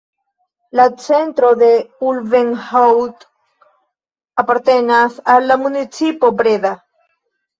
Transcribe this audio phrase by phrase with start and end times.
[0.77, 1.67] La centro de
[2.11, 3.27] Ulvenhout
[4.43, 6.73] apartenas al la municipo Breda.